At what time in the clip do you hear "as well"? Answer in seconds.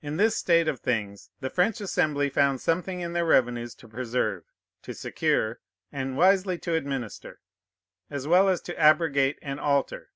8.08-8.48